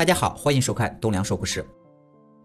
[0.00, 1.62] 大家好，欢迎收看东梁说故事。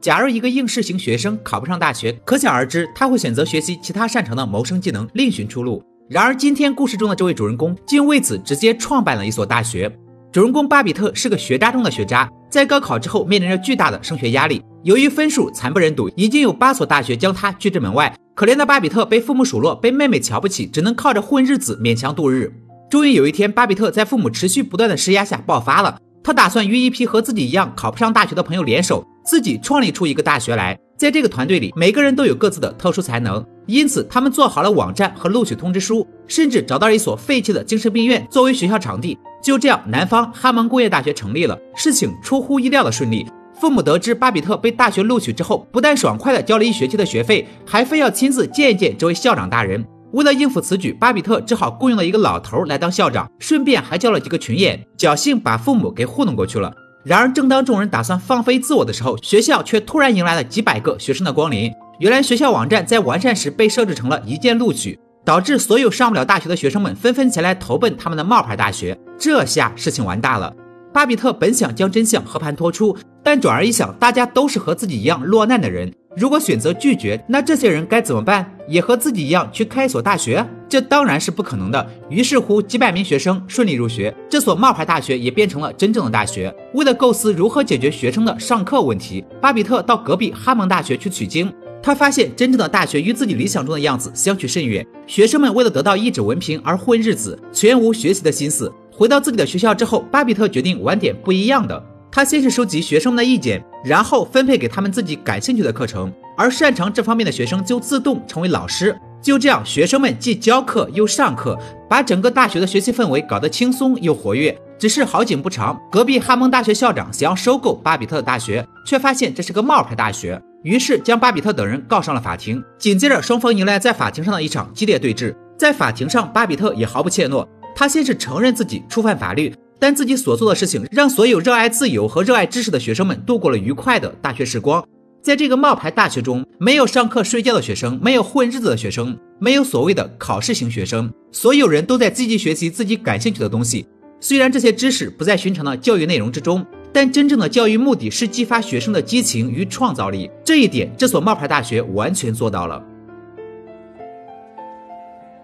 [0.00, 5.84] 假如一个应试型学生考不上大学，可想而知他会选择学习其他擅长的谋生技能，另寻出路。
[6.08, 9.94] 然而，今天故事中的这位主人公竟为此直接创办了一所大学。
[10.32, 14.62] 主人公巴比特是个学渣中的学渣，在高考之后面临着巨大的升学压力。
[14.82, 18.16] 由于分数惨不忍睹，已经有八所大学将他拒之门外。
[18.34, 22.50] 可怜的巴比特被父母数落，被妹妹瞧不起，只能靠着混日子勉强度日。
[22.88, 25.98] 终于有一天，巴比特在父母持续不断的施压下爆发了。
[26.24, 30.78] 他打算与一批和自己一样考不上大学的朋友联手，自己创立出一个大学来。
[30.96, 39.18] 在这个团队里，每个人都有各自的特殊才能，因此他们做好了网站和录取通知书，甚至找到了一所废弃的精神病院作为学校场地。
[39.42, 41.58] 就这样，南方哈蒙工业大学成立了。
[41.74, 43.26] 事情出乎意料的顺利。
[43.60, 49.84] 父母得知巴比特被大学录取之后，不但爽快的交了一学期的学费，还非要亲自见一见这位校长大人。
[50.12, 56.72] 为了应付此举，巴比特只好雇佣了一个老头来当校长，顺便还叫了几个群演，侥幸把父母给糊弄过去了。
[57.04, 61.72] 然而，正当众人打算放飞自我的时候，学校却突然迎来了几百个学生的光临。
[61.98, 68.96] 原来，学校网站在完善时被设置成了一键录取，导致所有上不了大学的学生们纷纷前来投奔他们的冒牌大学。
[69.18, 70.54] 这下事情完大了。
[70.92, 75.92] 巴比特本想将真相和盘托出，但转而一想，大家都是和自己一样落难的人。
[76.14, 78.54] 如果选择拒绝，那这些人该怎么办？
[78.68, 80.46] 也和自己一样去开一所大学？
[80.68, 81.86] 这当然是不可能的。
[82.10, 86.54] 于是乎，几百名学生顺利入学，这所冒牌大学也变成了真正的大学。
[86.74, 91.50] 为了构思如何解决学生的上课问题，巴比特到隔壁哈蒙大学去取经。
[91.82, 94.86] 他发现真正的大学与自己理想中的样子相去甚远。
[95.06, 98.72] 学生们为了得到一纸文凭而混日子，全无学习的心思。
[98.92, 101.82] 回到自己的学校之后，巴比特决定玩点不一样的。
[102.14, 108.94] 他先是收集学生们的意见，然后分配给他们自己感兴趣的课程，而擅长这方面的学生就自动成为老师。
[109.22, 114.54] 就这样，学生们既教课又上课，把整个大学的学习氛围搞得轻松又活跃。
[114.78, 122.62] 只是好景不长，隔壁哈蒙大学校长想要收购巴比特的大学，却发现这是个冒牌大学，于是将巴比特等人告上了法庭。
[122.78, 125.34] 紧接着，双方迎来在法庭上的一场激烈对峙。
[125.56, 129.54] 在法庭上，巴比特也毫不怯懦，他先是承认自己触犯法律。
[129.82, 134.86] 但自己所做的事情，让所有热爱自由和热爱知识的学生们度过了愉快的大学时光。
[135.20, 143.84] 在这个冒牌大学中，没有上课睡觉的学生，没有混日子的学生，没有所谓的考试型学生，所有人都在积极学习自己感兴趣的东西。
[144.20, 150.30] 虽然这些知识不在寻常的教育内容之中，但真正的教育目的是激发学生的激情与创造力。
[150.44, 152.80] 这一点，这所冒牌大学完全做到了。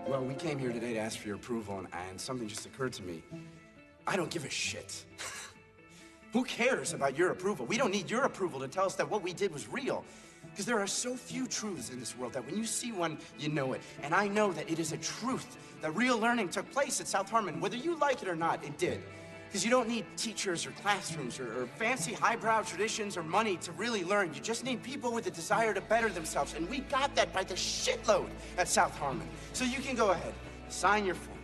[0.08, 3.02] Well, we came here today to ask for your approval, and something just occurred to
[3.02, 3.22] me.
[4.08, 5.04] I don't give a shit.
[6.32, 7.66] Who cares about your approval?
[7.66, 10.04] We don't need your approval to tell us that what we did was real.
[10.50, 13.50] Because there are so few truths in this world that when you see one, you
[13.50, 13.82] know it.
[14.02, 17.30] And I know that it is a truth that real learning took place at South
[17.30, 17.60] Harmon.
[17.60, 19.02] Whether you like it or not, it did.
[19.46, 23.72] Because you don't need teachers or classrooms or, or, fancy highbrow traditions or money to
[23.72, 24.32] really learn.
[24.34, 26.54] You just need people with a desire to better themselves.
[26.54, 29.28] And we got that by the shitload at South Harmon.
[29.52, 30.34] So you can go ahead,
[30.68, 31.37] sign your form.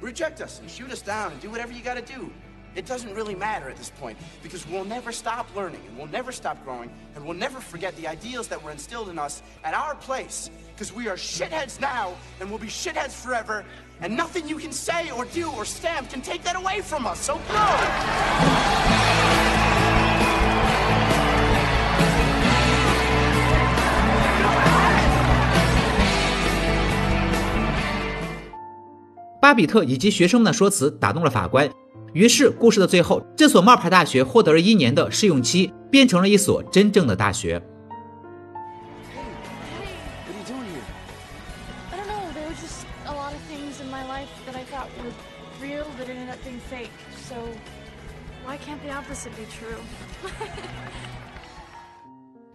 [0.00, 2.30] Reject us and shoot us down and do whatever you gotta do.
[2.76, 6.30] It doesn't really matter at this point because we'll never stop learning and we'll never
[6.30, 9.94] stop growing and we'll never forget the ideals that were instilled in us at our
[9.94, 13.64] place because we are shitheads now and we'll be shitheads forever
[14.02, 17.18] and nothing you can say or do or stamp can take that away from us.
[17.18, 18.85] So grow!
[29.46, 31.70] 巴比特以及学生们的说辞打动了法官，
[32.12, 37.62] 于是故事的最后，这所冒牌大学获得了一年的试用期，变成了一所真正的大学。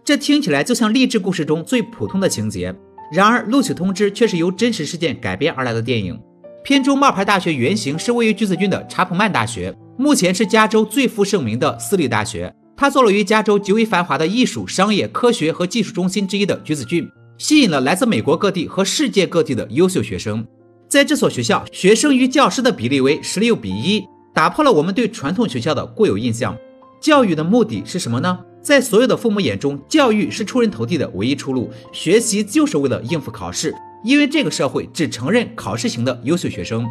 [0.04, 2.74] 这听起来就像励志故事中最普通的情节，
[3.10, 6.22] 然而录取通知却是由真实事件改编而来的电影。
[6.64, 12.54] 片中冒牌大学原型是位于橘子郡的查普曼大学，目前是加州最负盛名的私立大学。
[12.76, 20.46] 它坐落于加州极为繁华的艺术、商业、科学和技术中心之一的橘子郡，吸引了来自美国各地和世界各地的优秀学生。
[20.88, 26.56] 在这所学校，学生与教师的比例为十六比一，打破了我们对传统学校的固有印象。
[27.00, 28.38] 教育的目的是什么呢？
[28.62, 33.74] 在所有的父母眼中，教育是出人头地的唯一出路，学习就是为了应付考试。
[34.04, 36.84] 因为这个社会只承认考试型的优秀学生，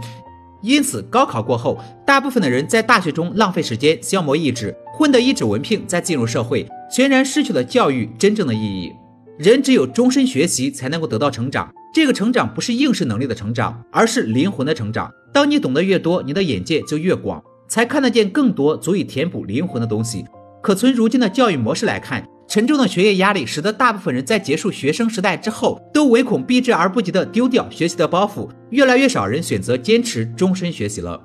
[0.62, 8.92] 因此高考过后，大部分的人在大学中浪费时间、消磨意志，混得一纸文凭再进入社会，全然失去了教育真正的意义。
[9.38, 11.74] 人只有终身学习，才能够得到成长。
[11.94, 15.12] 这个成长不是应试能力的成长，而是灵魂的成长。
[15.34, 20.26] 当你懂得越多，你的眼界就越广，才看得见更多足以填补灵魂的东西。
[20.62, 31.20] 可从如今的教育模式来看，沉重的学业压力使得大部分人在结束学生时代之后，都唯恐避之而不及的丢掉学习的包袱，越来越少人选择坚持终身学习了。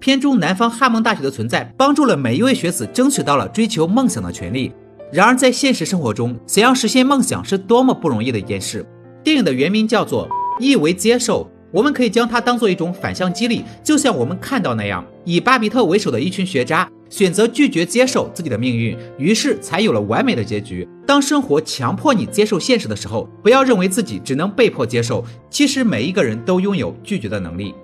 [0.00, 4.72] 片中南方汉蒙大学的存在，帮助了每一位学子争取到了追求梦想的权利。
[5.12, 8.84] 然而，在现实生活中，想要实现梦想是多么不容易的一件事。
[9.22, 10.26] 电影的原名叫做
[10.58, 11.44] 《意为接受》。
[11.70, 20.88] 我们可以将它当做一种反向激励，就像我们看到那样，以巴比特为首的一群学渣选择拒绝接受自己的命运，于是才有了完美的结局。
[21.06, 27.74] 当生活强迫你接受现实的时候，不要认为自己只能被迫接受，其实每一个人都拥有拒绝的能力。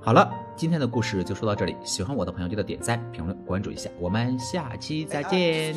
[0.00, 5.74] 好了，今天的故事就说到这里，喜欢我的朋友记得点赞、评论、关注一下，我们下期再见。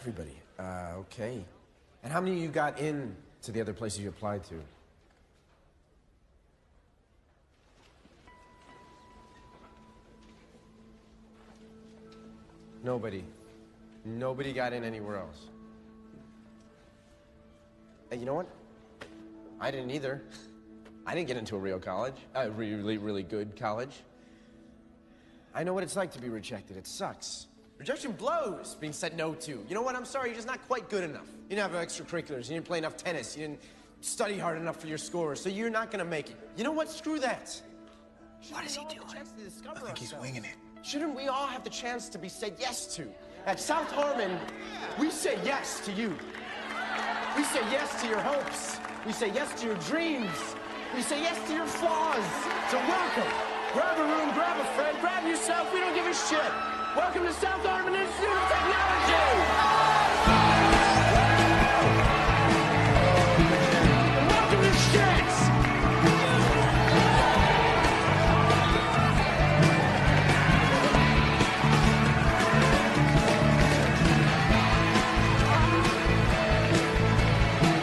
[0.00, 0.38] Everybody.
[0.58, 1.42] Uh, okay.
[2.02, 4.54] And how many of you got in to the other places you applied to?
[12.82, 13.24] Nobody.
[14.04, 15.38] Nobody got in anywhere else.
[18.10, 18.46] Hey, you know what?
[19.60, 20.22] I didn't either.
[21.06, 24.02] I didn't get into a real college, a really, really good college.
[25.54, 26.76] I know what it's like to be rejected.
[26.76, 27.46] It sucks.
[27.78, 29.52] Rejection blows being said no to.
[29.68, 29.94] You know what?
[29.94, 31.26] I'm sorry, you're just not quite good enough.
[31.48, 33.60] You didn't have extracurriculars, you didn't play enough tennis, you didn't
[34.00, 36.36] study hard enough for your scores, so you're not gonna make it.
[36.56, 36.90] You know what?
[36.90, 37.60] Screw that.
[38.50, 39.00] What is he doing?
[39.10, 40.56] I think he's winging it.
[40.82, 43.08] Shouldn't we all have the chance to be said yes to?
[43.46, 44.38] At South Harmon,
[44.98, 46.16] we say yes to you.
[47.36, 48.78] We say yes to your hopes.
[49.06, 50.54] We say yes to your dreams.
[50.94, 52.24] We say yes to your flaws.
[52.70, 53.32] So welcome.
[53.72, 55.72] Grab a room, grab a friend, grab yourself.
[55.74, 56.52] We don't give a shit.
[56.96, 59.48] Welcome to South Harmon Institute of Technology!